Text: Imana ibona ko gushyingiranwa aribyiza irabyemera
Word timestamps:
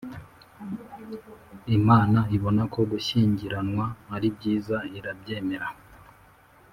Imana 1.77 2.19
ibona 2.35 2.63
ko 2.73 2.79
gushyingiranwa 2.91 3.85
aribyiza 4.15 4.77
irabyemera 4.97 5.67